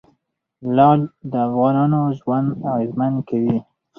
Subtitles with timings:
[0.75, 1.01] لعل
[1.31, 3.57] د افغانانو ژوند اغېزمن کوي.